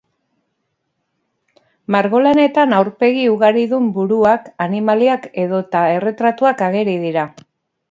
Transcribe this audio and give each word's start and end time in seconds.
Margolanetan 1.95 2.73
aurpegi 2.79 3.27
ugaridun 3.35 3.93
buruak, 3.99 4.49
animaliak 4.67 5.31
edo 5.45 5.63
ta 5.77 5.85
erretratuak 6.01 6.67
ageri 6.73 6.99
dira. 7.07 7.31